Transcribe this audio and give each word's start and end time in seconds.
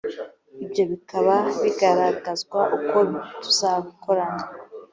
ibyo 0.63 0.83
bikaba 0.91 1.35
bigaragazwa 1.63 2.59
uko 2.77 2.97
tuzakorana 3.41 4.43